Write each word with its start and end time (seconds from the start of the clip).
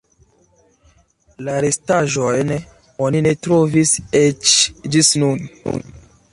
La 1.47 1.57
restaĵojn 1.65 2.55
oni 3.09 3.23
ne 3.27 3.35
trovis 3.47 3.95
eĉ 4.25 4.57
ĝis 4.97 5.17
nun. 5.25 5.81